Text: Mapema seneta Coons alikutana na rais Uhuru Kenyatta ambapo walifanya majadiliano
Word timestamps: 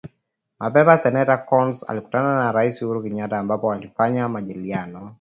Mapema 0.59 0.97
seneta 0.97 1.37
Coons 1.45 1.89
alikutana 1.89 2.35
na 2.35 2.51
rais 2.51 2.81
Uhuru 2.81 3.03
Kenyatta 3.03 3.39
ambapo 3.39 3.67
walifanya 3.67 4.29
majadiliano 4.29 5.09